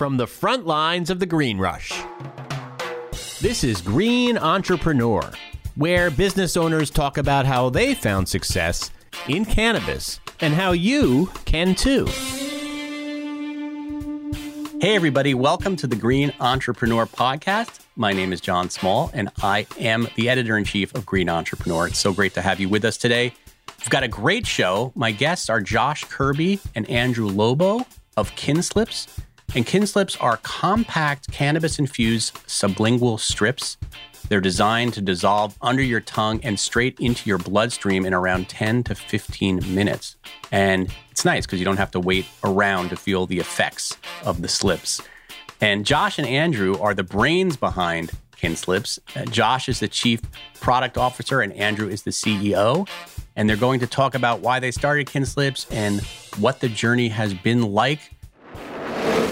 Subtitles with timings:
[0.00, 1.92] from the front lines of the green rush.
[3.42, 5.30] This is Green Entrepreneur,
[5.74, 8.90] where business owners talk about how they found success
[9.28, 12.06] in cannabis and how you can too.
[14.80, 17.80] Hey, everybody, welcome to the Green Entrepreneur Podcast.
[17.94, 21.88] My name is John Small, and I am the editor in chief of Green Entrepreneur.
[21.88, 23.34] It's so great to have you with us today.
[23.78, 24.92] We've got a great show.
[24.94, 27.84] My guests are Josh Kirby and Andrew Lobo
[28.16, 29.08] of Kinslips.
[29.52, 33.78] And Kinslips are compact cannabis infused sublingual strips.
[34.28, 38.84] They're designed to dissolve under your tongue and straight into your bloodstream in around 10
[38.84, 40.14] to 15 minutes.
[40.52, 44.40] And it's nice because you don't have to wait around to feel the effects of
[44.40, 45.00] the slips.
[45.60, 49.00] And Josh and Andrew are the brains behind Kinslips.
[49.16, 50.20] Uh, Josh is the chief
[50.60, 52.88] product officer, and Andrew is the CEO.
[53.34, 56.00] And they're going to talk about why they started Kinslips and
[56.40, 58.12] what the journey has been like.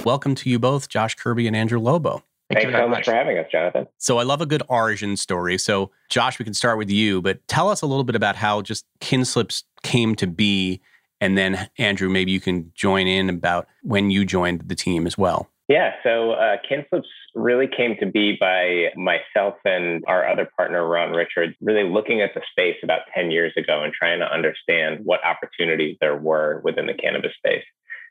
[0.09, 2.23] Welcome to you both, Josh Kirby and Andrew Lobo.
[2.49, 3.87] Thank Thanks so much for having us, Jonathan.
[3.99, 5.59] So I love a good origin story.
[5.59, 8.63] So Josh, we can start with you, but tell us a little bit about how
[8.63, 10.81] just Kinslips came to be,
[11.21, 15.19] and then Andrew, maybe you can join in about when you joined the team as
[15.19, 15.51] well.
[15.69, 17.03] Yeah, so uh, Kinslips
[17.35, 22.31] really came to be by myself and our other partner, Ron Richards, really looking at
[22.35, 26.87] the space about 10 years ago and trying to understand what opportunities there were within
[26.87, 27.65] the cannabis space.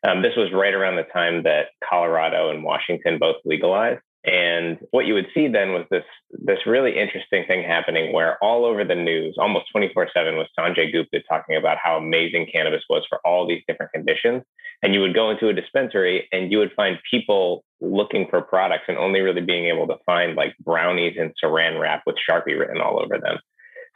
[0.07, 4.01] Um, this was right around the time that Colorado and Washington both legalized.
[4.23, 8.65] And what you would see then was this this really interesting thing happening where all
[8.65, 13.19] over the news, almost 24/7 was Sanjay Gupta talking about how amazing cannabis was for
[13.25, 14.43] all these different conditions.
[14.83, 18.85] And you would go into a dispensary and you would find people looking for products
[18.87, 22.81] and only really being able to find like brownies and saran wrap with Sharpie written
[22.81, 23.39] all over them.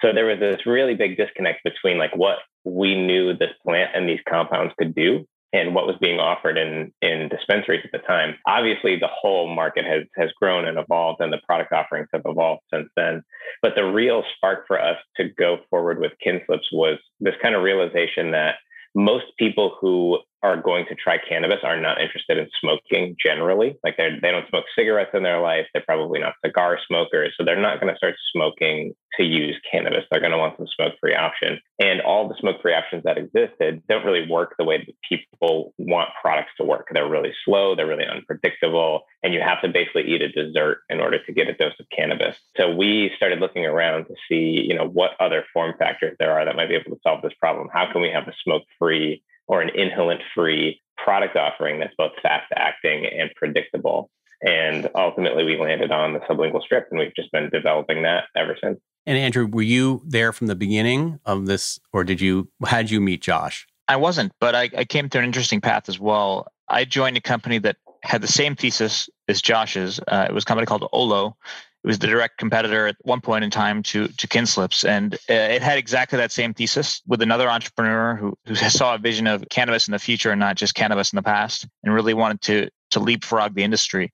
[0.01, 4.07] So there was this really big disconnect between like what we knew this plant and
[4.09, 8.35] these compounds could do and what was being offered in in dispensaries at the time.
[8.45, 12.61] Obviously, the whole market has has grown and evolved, and the product offerings have evolved
[12.73, 13.23] since then.
[13.61, 17.63] But the real spark for us to go forward with Kinslips was this kind of
[17.63, 18.55] realization that
[18.95, 23.77] most people who are going to try cannabis are not interested in smoking generally.
[23.83, 25.67] Like they they don't smoke cigarettes in their life.
[25.73, 30.05] They're probably not cigar smokers, so they're not going to start smoking to use cannabis.
[30.09, 31.59] They're going to want some smoke free option.
[31.79, 35.73] And all the smoke free options that existed don't really work the way that people
[35.77, 36.87] want products to work.
[36.91, 37.75] They're really slow.
[37.75, 41.49] They're really unpredictable, and you have to basically eat a dessert in order to get
[41.49, 42.35] a dose of cannabis.
[42.57, 46.45] So we started looking around to see, you know, what other form factors there are
[46.45, 47.67] that might be able to solve this problem.
[47.71, 52.13] How can we have a smoke free or an inhalant free product offering that's both
[52.23, 54.09] fast acting and predictable.
[54.41, 58.57] And ultimately, we landed on the sublingual strip, and we've just been developing that ever
[58.63, 58.79] since.
[59.05, 62.49] And Andrew, were you there from the beginning of this, or did you?
[62.65, 63.67] How did you meet Josh?
[63.87, 66.47] I wasn't, but I, I came to an interesting path as well.
[66.69, 69.99] I joined a company that had the same thesis as Josh's.
[70.07, 71.35] Uh, it was a company called Olo,
[71.83, 75.33] it was the direct competitor at one point in time to to Kinslips, and uh,
[75.33, 79.43] it had exactly that same thesis with another entrepreneur who who saw a vision of
[79.49, 82.69] cannabis in the future and not just cannabis in the past, and really wanted to
[82.91, 84.13] to leapfrog the industry.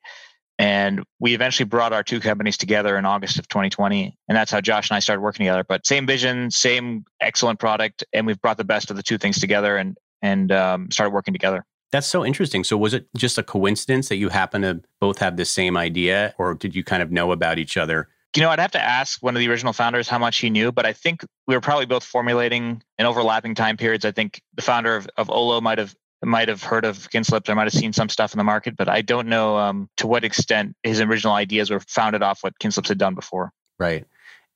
[0.60, 4.60] And we eventually brought our two companies together in August of 2020, and that's how
[4.60, 5.64] Josh and I started working together.
[5.64, 9.40] But same vision, same excellent product, and we've brought the best of the two things
[9.40, 11.66] together and and um, started working together.
[11.92, 12.64] That's so interesting.
[12.64, 16.34] So, was it just a coincidence that you happen to both have the same idea,
[16.38, 18.10] or did you kind of know about each other?
[18.36, 20.72] You know, I'd have to ask one of the original founders how much he knew,
[20.72, 24.06] but I think we were probably both formulating in overlapping time periods.
[24.06, 27.50] I think the founder of, of Olo might have might have heard of Kinslips.
[27.50, 30.08] I might have seen some stuff in the market, but I don't know um, to
[30.08, 33.52] what extent his original ideas were founded off what Kinslips had done before.
[33.80, 34.06] Right.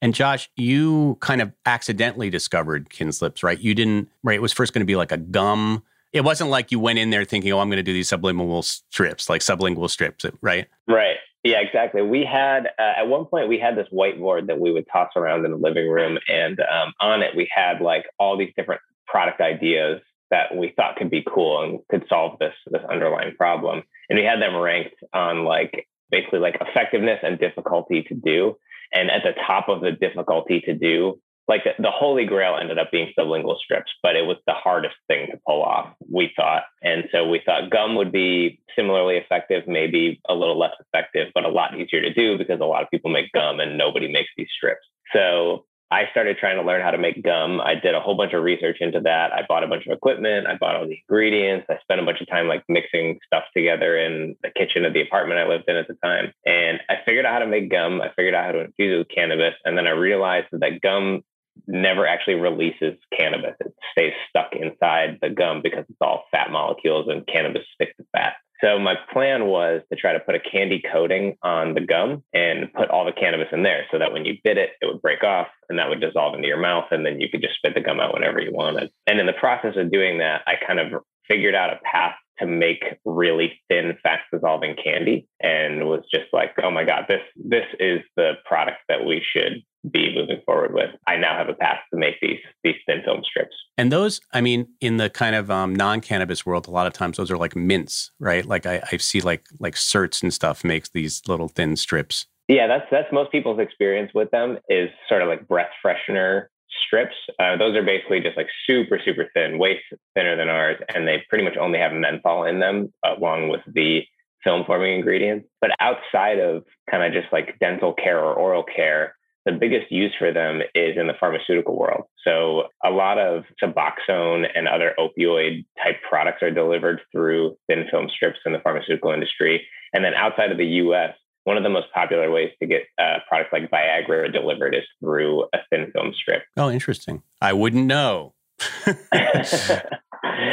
[0.02, 3.59] And Josh, you kind of accidentally discovered Kinslips, right?
[3.59, 4.36] You didn't, right?
[4.36, 5.84] It was first going to be like a gum
[6.14, 8.64] it wasn't like you went in there thinking, "Oh, I'm going to do these sublingual
[8.64, 10.68] strips, like sublingual strips," right?
[10.88, 11.18] Right.
[11.44, 12.04] Yeah, exactly.
[12.04, 15.46] We had uh, at one point we had this whiteboard that we would toss around
[15.46, 19.42] in the living room, and um, on it we had like all these different product
[19.42, 23.84] ideas that we thought could be cool and could solve this this underlying problem.
[24.10, 28.58] And we had them ranked on like basically like effectiveness and difficulty to do.
[28.94, 31.20] And at the top of the difficulty to do
[31.52, 35.28] like the, holy grail ended up being sublingual strips, but it was the hardest thing
[35.30, 36.64] to pull off, we thought.
[36.82, 41.44] And so we thought gum would be similarly effective, maybe a little less effective, but
[41.44, 44.30] a lot easier to do because a lot of people make gum and nobody makes
[44.38, 44.86] these strips.
[45.14, 47.59] So I started trying to learn how to make gum.
[47.59, 49.34] I did a whole bunch of research into that.
[49.34, 50.47] I bought a bunch of equipment.
[50.47, 51.68] I bought all the ingredients.
[51.70, 55.02] I spent a bunch of time like mixing stuff together in the kitchen of the
[55.02, 56.32] apartment I lived in at the time.
[56.46, 58.02] And I figured out how to make gum.
[58.02, 59.56] I figured out how to infuse it with cannabis.
[59.66, 61.24] And then I realized that gum
[61.68, 63.56] never actually releases cannabis.
[63.59, 68.06] It stays stuck inside the gum because it's all fat molecules and cannabis sticks to
[68.12, 68.34] fat.
[68.64, 72.72] So my plan was to try to put a candy coating on the gum and
[72.74, 75.24] put all the cannabis in there so that when you bit it, it would break
[75.24, 76.86] off and that would dissolve into your mouth.
[76.92, 78.92] And then you could just spit the gum out whenever you wanted.
[79.08, 82.46] And in the process of doing that, I kind of figured out a path to
[82.46, 87.66] make really thin, fast dissolving candy and was just like, oh my God, this this
[87.80, 90.90] is the product that we should be moving forward with.
[91.08, 93.55] I now have a path to make these these thin film strips.
[93.78, 97.17] And those, I mean, in the kind of um, non-cannabis world, a lot of times
[97.17, 98.46] those are like mints, right?
[98.46, 102.28] Like I, I see like like certs and stuff makes these little thin strips.
[102.47, 106.47] Yeah, that's that's most people's experience with them is sort of like breath freshener
[106.85, 107.16] strips.
[107.40, 109.82] Uh, those are basically just like super, super thin, way
[110.16, 110.78] thinner than ours.
[110.94, 114.03] And they pretty much only have menthol in them along with the
[114.44, 115.47] film forming ingredients.
[115.61, 119.16] But outside of kind of just like dental care or oral care,
[119.46, 122.03] the biggest use for them is in the pharmaceutical world.
[122.23, 128.08] So a lot of Suboxone and other opioid type products are delivered through thin film
[128.09, 129.66] strips in the pharmaceutical industry.
[129.93, 133.17] And then outside of the US, one of the most popular ways to get uh,
[133.28, 136.44] products like Viagra delivered is through a thin film strip.
[136.55, 137.23] Oh, interesting.
[137.41, 138.35] I wouldn't know.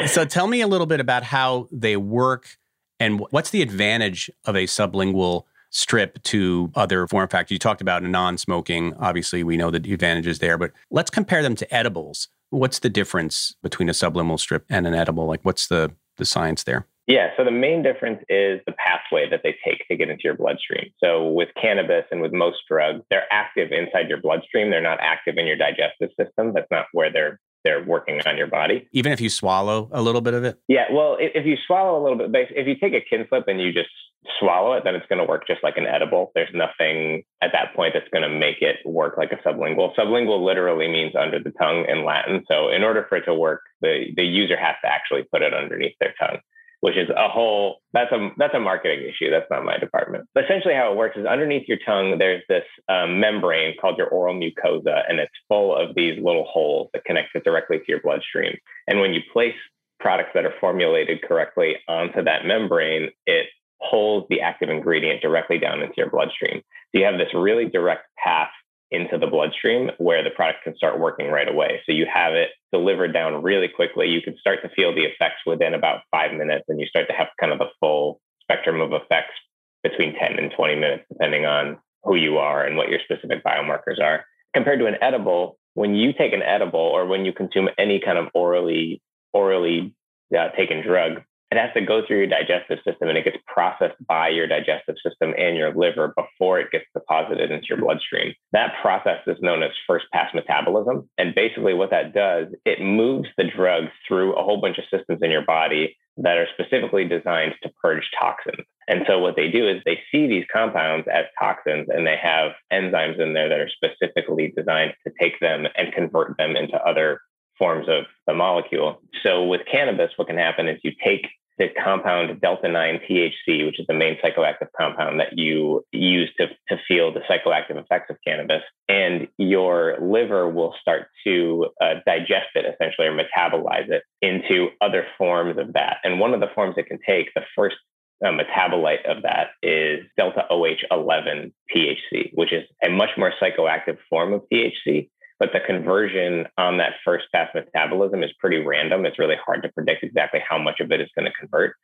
[0.06, 2.56] so tell me a little bit about how they work
[2.98, 7.52] and what's the advantage of a sublingual strip to other form factors.
[7.52, 8.94] You talked about non-smoking.
[8.98, 12.28] Obviously, we know the advantages there, but let's compare them to edibles.
[12.50, 15.26] What's the difference between a sublingual strip and an edible?
[15.26, 16.86] Like, what's the the science there?
[17.06, 20.36] Yeah, so the main difference is the pathway that they take to get into your
[20.36, 20.90] bloodstream.
[21.02, 24.68] So with cannabis and with most drugs, they're active inside your bloodstream.
[24.68, 26.52] They're not active in your digestive system.
[26.52, 28.88] That's not where they're they're working on your body.
[28.92, 30.60] Even if you swallow a little bit of it?
[30.68, 33.72] Yeah, well, if you swallow a little bit, if you take a Kinslip and you
[33.72, 33.90] just
[34.38, 36.32] swallow it, then it's going to work just like an edible.
[36.34, 39.94] There's nothing at that point that's going to make it work like a sublingual.
[39.96, 42.44] Sublingual literally means under the tongue in Latin.
[42.48, 45.54] So in order for it to work, the, the user has to actually put it
[45.54, 46.38] underneath their tongue
[46.80, 49.30] which is a whole that's a that's a marketing issue.
[49.30, 50.28] That's not my department.
[50.34, 54.08] But essentially how it works is underneath your tongue there's this um, membrane called your
[54.08, 58.00] oral mucosa and it's full of these little holes that connect it directly to your
[58.00, 58.56] bloodstream.
[58.86, 59.56] And when you place
[60.00, 63.46] products that are formulated correctly onto that membrane it
[63.90, 66.62] pulls the active ingredient directly down into your bloodstream.
[66.90, 68.50] So you have this really direct path
[68.90, 71.80] into the bloodstream where the product can start working right away.
[71.84, 74.08] So you have it delivered down really quickly.
[74.08, 77.14] You can start to feel the effects within about five minutes, and you start to
[77.14, 79.34] have kind of the full spectrum of effects
[79.82, 84.00] between 10 and 20 minutes, depending on who you are and what your specific biomarkers
[84.02, 84.24] are.
[84.54, 88.18] Compared to an edible, when you take an edible or when you consume any kind
[88.18, 89.02] of orally
[89.32, 89.94] orally
[90.36, 93.96] uh, taken drug, it has to go through your digestive system and it gets processed
[94.06, 98.34] by your digestive system and your liver before it gets deposited into your bloodstream.
[98.52, 101.08] That process is known as first pass metabolism.
[101.16, 105.20] And basically, what that does, it moves the drug through a whole bunch of systems
[105.22, 108.66] in your body that are specifically designed to purge toxins.
[108.88, 112.52] And so, what they do is they see these compounds as toxins and they have
[112.72, 117.20] enzymes in there that are specifically designed to take them and convert them into other
[117.58, 119.00] forms of the molecule.
[119.22, 121.26] So with cannabis, what can happen is you take
[121.58, 126.46] the compound delta 9 THC, which is the main psychoactive compound that you use to,
[126.68, 132.48] to feel the psychoactive effects of cannabis, and your liver will start to uh, digest
[132.54, 135.96] it essentially or metabolize it into other forms of that.
[136.04, 137.76] And one of the forms it can take, the first
[138.24, 144.32] uh, metabolite of that is delta OH11 THC, which is a much more psychoactive form
[144.32, 145.08] of THC
[145.38, 149.06] but the conversion on that first pass metabolism is pretty random.
[149.06, 151.74] It's really hard to predict exactly how much of it is going to convert.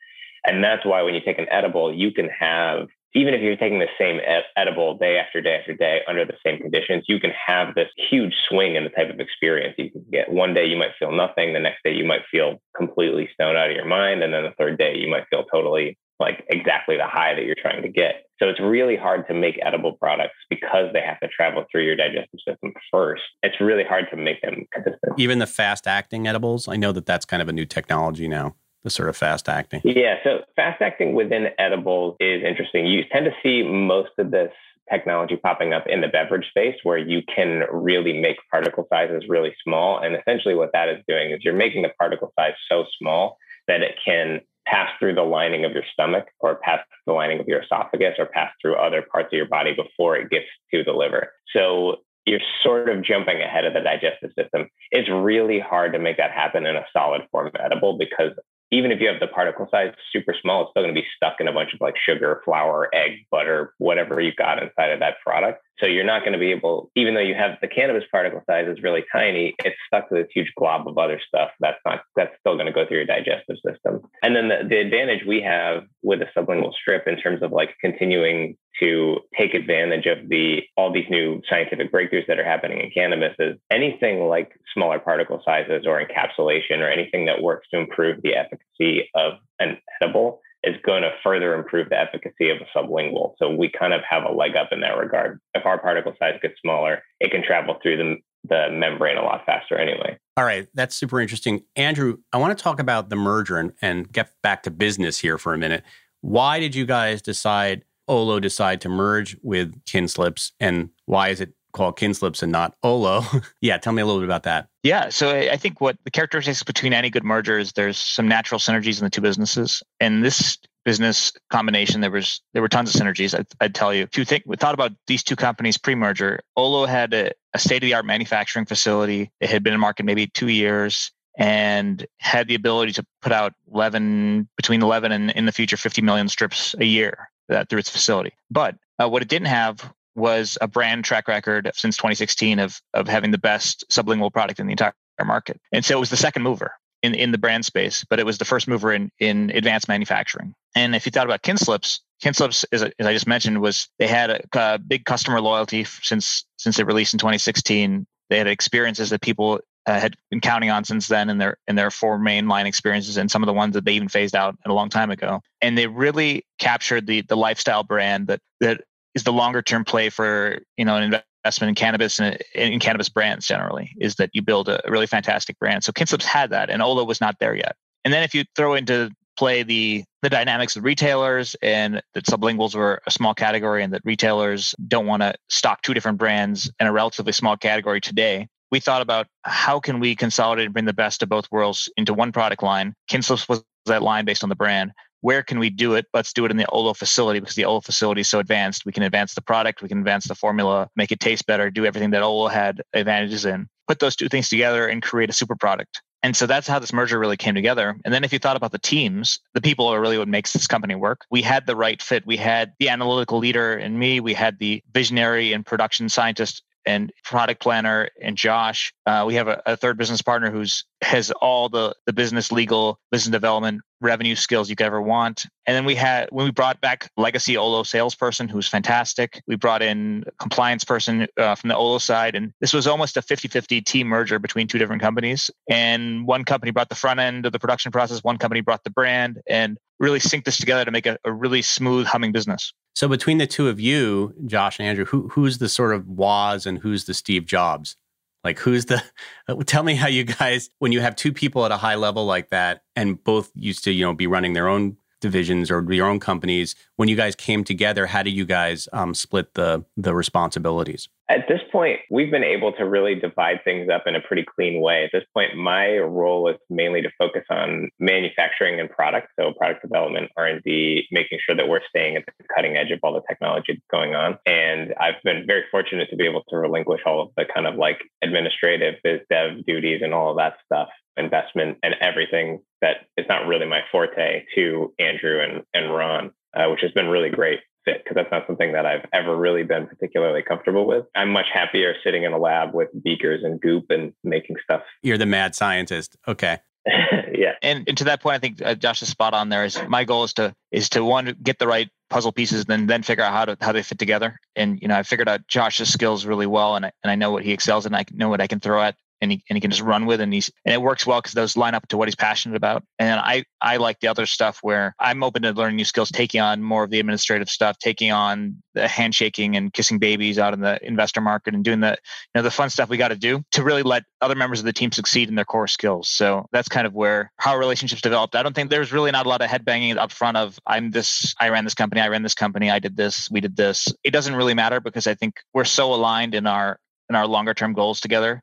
[0.45, 3.79] And that's why when you take an edible, you can have, even if you're taking
[3.79, 4.21] the same
[4.57, 8.35] edible day after day after day under the same conditions, you can have this huge
[8.49, 10.31] swing in the type of experience you can get.
[10.31, 11.53] One day you might feel nothing.
[11.55, 14.23] The next day you might feel completely stoned out of your mind.
[14.23, 17.55] And then the third day you might feel totally like exactly the high that you're
[17.61, 18.27] trying to get.
[18.41, 21.97] So it's really hard to make edible products because they have to travel through your
[21.97, 23.23] digestive system first.
[23.43, 25.19] It's really hard to make them consistent.
[25.19, 28.57] Even the fast acting edibles, I know that that's kind of a new technology now.
[28.83, 29.81] The sort of fast acting.
[29.85, 30.17] Yeah.
[30.25, 32.87] So fast acting within edibles is interesting.
[32.87, 34.53] You tend to see most of this
[34.93, 39.55] technology popping up in the beverage space where you can really make particle sizes really
[39.65, 40.01] small.
[40.01, 43.39] And essentially, what that is doing is you're making the particle size so small
[43.69, 47.47] that it can pass through the lining of your stomach or pass the lining of
[47.47, 50.93] your esophagus or pass through other parts of your body before it gets to the
[50.93, 51.33] liver.
[51.55, 54.69] So you're sort of jumping ahead of the digestive system.
[54.91, 58.33] It's really hard to make that happen in a solid form edible because
[58.71, 61.35] even if you have the particle size super small, it's still going to be stuck
[61.39, 65.15] in a bunch of like sugar, flour, egg, butter, whatever you've got inside of that
[65.25, 65.63] product.
[65.79, 68.67] So you're not going to be able, even though you have the cannabis particle size
[68.69, 72.35] is really tiny, it's stuck to this huge glob of other stuff that's not that's
[72.41, 73.84] still going to go through your digestive system.
[74.25, 77.77] And then the, the advantage we have with a sublingual strip in terms of like
[77.79, 82.91] continuing to take advantage of the all these new scientific breakthroughs that are happening in
[82.91, 88.23] cannabis is anything like smaller particle sizes or encapsulation or anything that works to improve
[88.23, 93.35] the efficacy of an edible is going to further improve the efficacy of a sublingual.
[93.39, 95.39] So we kind of have a leg up in that regard.
[95.53, 98.17] If our particle size gets smaller, it can travel through the,
[98.49, 100.19] the membrane a lot faster anyway.
[100.37, 101.63] All right, that's super interesting.
[101.77, 105.39] Andrew, I want to talk about the merger and, and get back to business here
[105.39, 105.85] for a minute.
[106.21, 111.55] Why did you guys decide, Olo decide to merge with Kinslips, and why is it
[111.73, 113.23] called Kinslips and not Olo?
[113.61, 114.69] yeah, tell me a little bit about that.
[114.83, 118.59] Yeah, so I think what the characteristics between any good merger is there's some natural
[118.59, 119.83] synergies in the two businesses.
[120.01, 123.39] And this business combination, there was there were tons of synergies.
[123.39, 124.03] I'd, I'd tell you.
[124.03, 128.05] If you think we thought about these two companies pre-merger, Olo had a, a state-of-the-art
[128.05, 129.31] manufacturing facility.
[129.41, 133.55] It had been in market maybe two years and had the ability to put out
[133.73, 137.91] 11 between 11 and in the future 50 million strips a year uh, through its
[137.91, 138.33] facility.
[138.51, 143.09] But uh, what it didn't have was a brand track record since 2016 of of
[143.09, 145.61] having the best sublingual product in the entire market.
[145.73, 146.73] And so it was the second mover
[147.05, 150.55] in, in the brand space, but it was the first mover in in advanced manufacturing.
[150.75, 154.31] And if you thought about Kinslips, Kinslips, as, as I just mentioned, was they had
[154.31, 158.07] a, a big customer loyalty since since it released in 2016.
[158.31, 161.77] They had experiences that people uh, had been counting on since then in their in
[161.77, 164.57] their four main line experiences and some of the ones that they even phased out
[164.65, 168.81] a long time ago and they really captured the the lifestyle brand that that
[169.15, 173.09] is the longer term play for you know an investment in cannabis and in cannabis
[173.09, 175.85] brands generally is that you build a really fantastic brand.
[175.85, 177.77] So Kinslips had that, and Olo was not there yet.
[178.05, 182.75] And then if you throw into play the the dynamics of retailers and that sublinguals
[182.75, 186.87] were a small category and that retailers don't want to stock two different brands in
[186.87, 190.93] a relatively small category today we thought about how can we consolidate and bring the
[190.93, 194.55] best of both worlds into one product line kinslips was that line based on the
[194.55, 194.93] brand
[195.25, 196.05] where can we do it?
[196.13, 198.85] Let's do it in the Olo facility because the Olo facility is so advanced.
[198.85, 201.87] We can advance the product, we can advance the formula, make it taste better, do
[201.87, 203.67] everything that Olo had advantages in.
[203.89, 206.03] Put those two things together and create a super product.
[206.23, 207.97] And so that's how this merger really came together.
[208.05, 210.67] And then if you thought about the teams, the people are really what makes this
[210.67, 211.23] company work.
[211.31, 212.27] We had the right fit.
[212.27, 214.21] We had the analytical leader in me.
[214.21, 218.93] We had the visionary and production scientist and product planner and Josh.
[219.07, 222.99] Uh, we have a, a, third business partner who's has all the the business, legal,
[223.11, 225.47] business development, revenue skills you could ever want.
[225.67, 229.43] And then we had when we brought back legacy Olo salesperson who's fantastic.
[229.47, 233.23] We brought in compliance person uh, from the Olo side, and this was almost a
[233.23, 235.51] 50-50 team merger between two different companies.
[235.69, 238.91] And one company brought the front end of the production process, one company brought the
[238.91, 242.73] brand, and really sync this together to make a, a really smooth humming business.
[242.95, 246.65] So between the two of you, Josh and Andrew, who who's the sort of Woz
[246.67, 247.97] and who's the Steve Jobs?
[248.45, 249.03] Like who's the
[249.67, 252.51] tell me how you guys when you have two people at a high level like
[252.51, 256.21] that and both used to, you know, be running their own divisions or your own
[256.21, 261.09] companies, when you guys came together, how do you guys um, split the the responsibilities?
[261.29, 264.83] At this point, we've been able to really divide things up in a pretty clean
[264.83, 265.05] way.
[265.05, 269.81] At this point, my role is mainly to focus on manufacturing and product, so product
[269.81, 273.15] development, R and D, making sure that we're staying at the cutting edge of all
[273.15, 274.39] the technology that's going on.
[274.45, 277.77] And I've been very fortunate to be able to relinquish all of the kind of
[277.77, 283.27] like administrative biz dev duties and all of that stuff investment and everything that is
[283.29, 287.61] not really my forte to Andrew and, and Ron, uh, which has been really great
[287.85, 291.07] fit because that's not something that I've ever really been particularly comfortable with.
[291.15, 294.83] I'm much happier sitting in a lab with beakers and goop and making stuff.
[295.03, 296.17] You're the mad scientist.
[296.27, 296.59] Okay.
[296.87, 297.53] yeah.
[297.63, 299.65] And, and to that point, I think uh, Josh is spot on there.
[299.65, 303.03] Is my goal is to is to one get the right puzzle pieces, then then
[303.03, 304.39] figure out how to how they fit together.
[304.55, 307.31] And you know, I figured out Josh's skills really well, and I, and I know
[307.31, 307.95] what he excels in.
[307.95, 310.07] And I know what I can throw at and he, and he can just run
[310.07, 312.57] with and he's and it works well because those line up to what he's passionate
[312.57, 312.85] about.
[312.99, 316.41] And i i like the other stuff where i'm open to learning new skills taking
[316.41, 320.61] on more of the administrative stuff taking on the handshaking and kissing babies out in
[320.61, 323.43] the investor market and doing the you know the fun stuff we got to do
[323.53, 326.09] to really let other members of the team succeed in their core skills.
[326.09, 328.35] So that's kind of where how relationships developed.
[328.35, 331.35] I don't think there's really not a lot of headbanging up front of i'm this
[331.41, 333.89] i ran this company i ran this company i did this we did this.
[334.03, 336.79] It doesn't really matter because i think we're so aligned in our
[337.09, 338.43] in our longer term goals together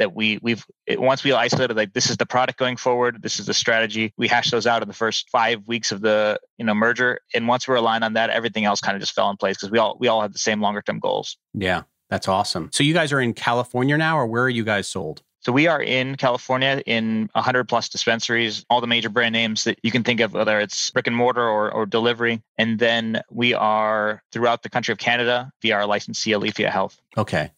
[0.00, 3.46] that we we've once we isolated like this is the product going forward this is
[3.46, 6.74] the strategy we hashed those out in the first five weeks of the you know
[6.74, 9.56] merger and once we're aligned on that everything else kind of just fell in place
[9.56, 12.82] because we all we all have the same longer term goals yeah that's awesome so
[12.82, 15.80] you guys are in california now or where are you guys sold So we are
[15.82, 20.20] in California in 100 plus dispensaries, all the major brand names that you can think
[20.20, 22.42] of, whether it's brick and mortar or, or delivery.
[22.58, 27.00] And then we are throughout the country of Canada via our licensee, Aleafia Health.
[27.16, 27.50] Okay.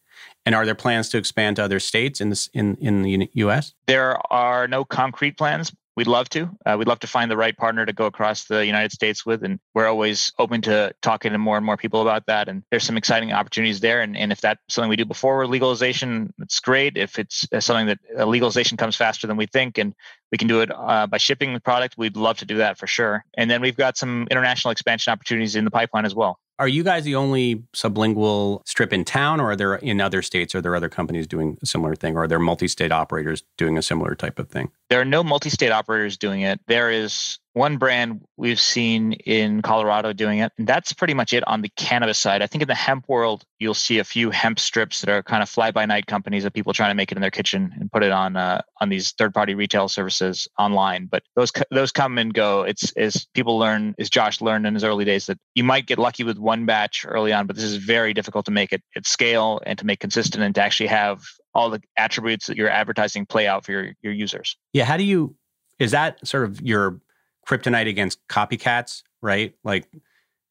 [0.45, 3.73] And are there plans to expand to other states in this in in the U.S.?
[3.87, 6.49] There are no concrete plans, We'd love to.
[6.65, 9.43] Uh, we'd love to find the right partner to go across the United States with.
[9.43, 12.49] And we're always open to talking to more and more people about that.
[12.49, 14.01] And there's some exciting opportunities there.
[14.01, 16.97] And, and if that's something we do before legalization, it's great.
[16.97, 19.93] If it's uh, something that uh, legalization comes faster than we think and
[20.31, 22.87] we can do it uh, by shipping the product, we'd love to do that for
[22.87, 23.23] sure.
[23.35, 26.39] And then we've got some international expansion opportunities in the pipeline as well.
[26.59, 30.53] Are you guys the only sublingual strip in town, or are there in other states?
[30.53, 33.81] Are there other companies doing a similar thing, or are there multi-state operators doing a
[33.81, 34.71] similar type of thing?
[34.89, 36.59] There are no multi-state operators doing it.
[36.67, 40.51] There is one brand we've seen in Colorado doing it.
[40.57, 42.41] And that's pretty much it on the cannabis side.
[42.41, 45.43] I think in the hemp world, you'll see a few hemp strips that are kind
[45.43, 47.91] of fly by night companies of people trying to make it in their kitchen and
[47.91, 51.05] put it on uh, on these third party retail services online.
[51.05, 52.63] But those those come and go.
[52.63, 55.99] It's as people learn, as Josh learned in his early days, that you might get
[55.99, 59.05] lucky with one batch early on, but this is very difficult to make it at
[59.05, 63.27] scale and to make consistent and to actually have all the attributes that your advertising
[63.27, 64.57] play out for your, your users.
[64.73, 64.85] Yeah.
[64.85, 65.35] How do you,
[65.77, 66.99] is that sort of your
[67.47, 69.55] kryptonite against copycats, right?
[69.63, 69.87] Like,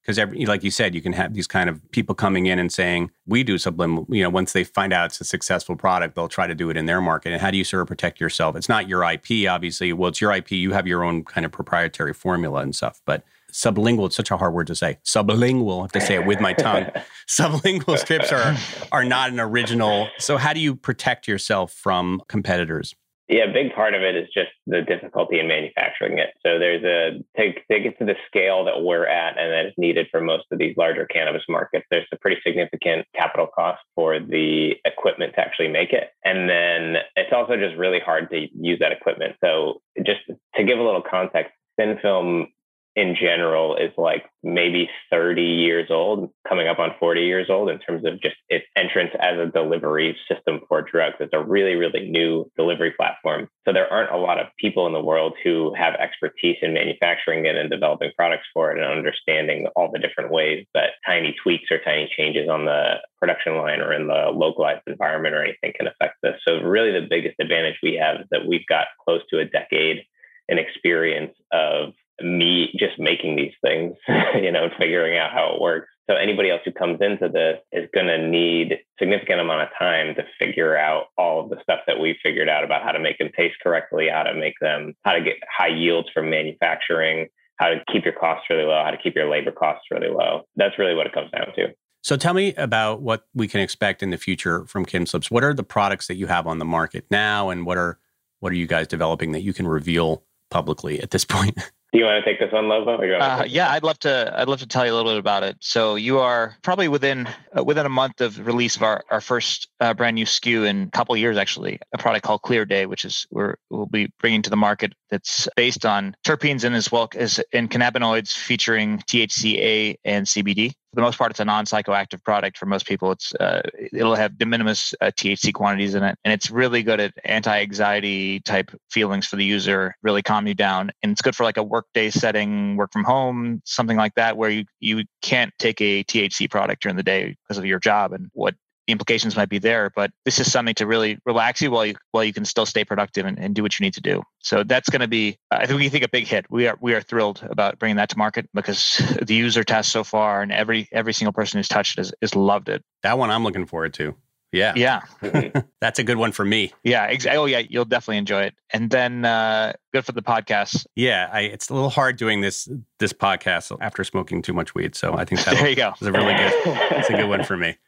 [0.05, 0.19] because
[0.49, 3.45] like you said, you can have these kind of people coming in and saying, we
[3.45, 6.57] do subliminal, you know, once they find out it's a successful product, they'll try to
[6.57, 7.33] do it in their market.
[7.33, 8.57] And how do you sort of protect yourself?
[8.57, 9.93] It's not your IP, obviously.
[9.93, 10.53] Well, it's your IP.
[10.53, 13.01] You have your own kind of proprietary formula and stuff.
[13.07, 13.23] But
[13.53, 14.99] sublingual, it's such a hard word to say.
[15.05, 16.87] Sublingual, I have to say it with my tongue.
[17.29, 18.57] sublingual strips are,
[18.91, 20.09] are not an original.
[20.19, 22.97] So how do you protect yourself from competitors?
[23.29, 26.31] Yeah, a big part of it is just the difficulty in manufacturing it.
[26.45, 29.75] So there's a to, to get to the scale that we're at and that is
[29.79, 34.19] needed for most of these larger cannabis markets, there's a pretty significant capital cost for
[34.19, 36.11] the equipment to actually make it.
[36.25, 39.37] And then it's also just really hard to use that equipment.
[39.43, 40.21] So just
[40.57, 42.49] to give a little context, thin film
[42.95, 47.79] in general is like maybe 30 years old, coming up on 40 years old in
[47.79, 51.17] terms of just its entrance as a delivery system for drugs.
[51.21, 53.49] It's a really, really new delivery platform.
[53.65, 57.47] So there aren't a lot of people in the world who have expertise in manufacturing
[57.47, 61.71] it and developing products for it and understanding all the different ways that tiny tweaks
[61.71, 65.87] or tiny changes on the production line or in the localized environment or anything can
[65.87, 66.35] affect this.
[66.47, 70.05] So really the biggest advantage we have is that we've got close to a decade
[70.49, 73.97] an experience of me just making these things,
[74.35, 75.89] you know, and figuring out how it works.
[76.11, 80.15] So anybody else who comes into this is going to need significant amount of time
[80.17, 83.19] to figure out all of the stuff that we figured out about how to make
[83.19, 87.69] them taste correctly, how to make them, how to get high yields from manufacturing, how
[87.69, 90.43] to keep your costs really low, how to keep your labor costs really low.
[90.57, 91.69] That's really what it comes down to.
[92.03, 95.31] So tell me about what we can expect in the future from Kinslips.
[95.31, 98.01] What are the products that you have on the market now, and what are
[98.41, 101.57] what are you guys developing that you can reveal publicly at this point?
[101.93, 102.97] Do you want to take this one, Lobo?
[102.97, 104.33] Uh, yeah, I'd love to.
[104.35, 105.59] I'd love to tell you a little bit about it.
[105.61, 109.69] So you are probably within uh, within a month of release of our, our first
[109.79, 113.05] uh, brand new SKU in a couple years, actually, a product called Clear Day, which
[113.05, 114.95] is we're we'll be bringing to the market.
[115.11, 120.97] That's based on terpenes and as well as in cannabinoids featuring THCA and CBD for
[120.97, 122.59] the most part, it's a non-psychoactive product.
[122.59, 123.63] For most people, it's uh,
[123.95, 128.41] it'll have de minimis uh, THC quantities in it, and it's really good at anti-anxiety
[128.41, 129.95] type feelings for the user.
[130.03, 133.63] Really calm you down, and it's good for like a workday setting, work from home,
[133.65, 137.57] something like that, where you you can't take a THC product during the day because
[137.57, 138.55] of your job and what
[138.87, 139.91] the implications might be there.
[139.95, 142.85] But this is something to really relax you while you while you can still stay
[142.85, 144.23] productive and, and do what you need to do.
[144.41, 146.47] So that's going to be, I think we think a big hit.
[146.51, 150.05] We are we are thrilled about bringing that to market because the user test so
[150.05, 152.83] far and every every single person who's touched it has, has loved it.
[153.03, 154.15] That one I'm looking forward to.
[154.53, 154.75] Yeah.
[154.77, 155.01] Yeah.
[155.81, 156.73] That's a good one for me.
[156.85, 157.07] Yeah.
[157.07, 157.39] Exactly.
[157.39, 157.63] Oh, yeah.
[157.69, 158.55] You'll definitely enjoy it.
[158.71, 160.87] And then uh, good for the podcast.
[160.95, 161.29] Yeah.
[161.33, 162.69] I, it's a little hard doing this
[162.99, 164.95] this podcast after smoking too much weed.
[164.95, 165.95] So I think that there you go.
[166.01, 166.53] Is a really good.
[166.93, 167.79] It's a good one for me.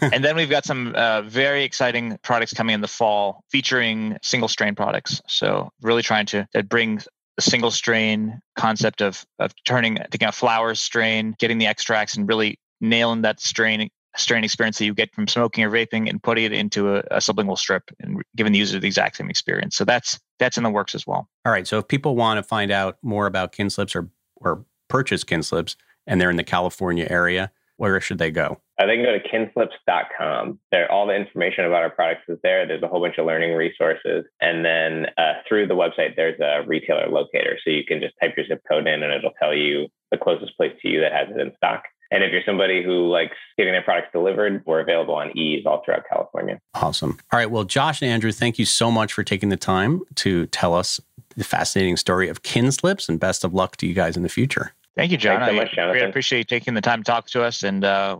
[0.00, 4.48] And then we've got some uh, very exciting products coming in the fall featuring single
[4.48, 5.20] strain products.
[5.26, 7.00] So really trying to bring
[7.36, 12.28] the single strain concept of of turning taking a flower strain, getting the extracts, and
[12.28, 16.44] really nailing that strain strain experience that you get from smoking or vaping and putting
[16.44, 19.76] it into a, a sublingual strip and giving the user the exact same experience.
[19.76, 21.28] So that's that's in the works as well.
[21.44, 21.66] All right.
[21.66, 26.20] So if people want to find out more about Kinslips or or purchase Kinslips and
[26.20, 28.60] they're in the California area, where should they go?
[28.78, 30.58] Uh, they can go to kinslips.com.
[30.70, 32.66] There, all the information about our products is there.
[32.66, 34.24] There's a whole bunch of learning resources.
[34.40, 37.58] And then uh, through the website, there's a retailer locator.
[37.64, 40.56] So you can just type your zip code in and it'll tell you the closest
[40.56, 41.84] place to you that has it in stock.
[42.10, 45.82] And if you're somebody who likes getting their products delivered, we're available on Eaze all
[45.84, 46.60] throughout California.
[46.74, 47.18] Awesome.
[47.32, 47.50] All right.
[47.50, 51.00] Well, Josh and Andrew, thank you so much for taking the time to tell us
[51.36, 54.72] the fascinating story of Kinslips and best of luck to you guys in the future.
[54.94, 55.40] Thank you, John.
[55.40, 55.94] Thanks so much, Jonathan.
[55.94, 58.18] really appreciate you taking the time to talk to us, and uh,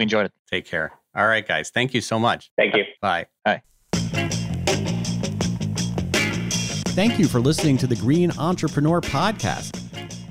[0.00, 0.32] we enjoyed it.
[0.50, 0.92] Take care.
[1.14, 1.70] All right, guys.
[1.70, 2.50] Thank you so much.
[2.56, 2.82] Thank you.
[3.02, 3.26] Bye.
[3.44, 3.62] Bye.
[6.92, 9.76] Thank you for listening to the Green Entrepreneur Podcast.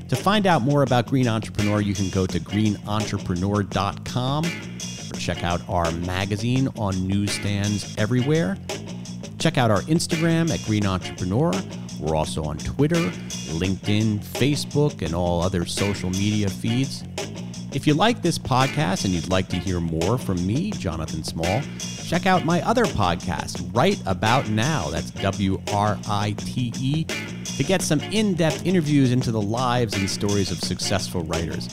[0.09, 5.61] To find out more about Green Entrepreneur, you can go to greenentrepreneur.com or check out
[5.69, 8.57] our magazine on newsstands everywhere.
[9.37, 11.51] Check out our Instagram at Green Entrepreneur.
[11.99, 17.03] We're also on Twitter, LinkedIn, Facebook, and all other social media feeds.
[17.71, 21.61] If you like this podcast and you'd like to hear more from me, Jonathan Small,
[22.03, 24.89] check out my other podcast, Write About Now.
[24.89, 29.93] That's W R I T E, to get some in depth interviews into the lives
[29.93, 31.69] and stories of successful writers,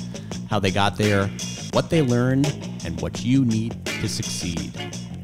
[0.50, 1.28] how they got there,
[1.72, 2.46] what they learned,
[2.84, 4.74] and what you need to succeed.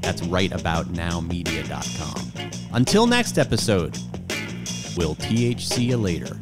[0.00, 2.32] That's writeaboutnowmedia.com.
[2.72, 3.98] Until next episode,
[4.96, 6.34] we'll THC you later.